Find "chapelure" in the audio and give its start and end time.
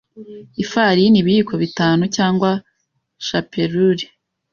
3.25-4.05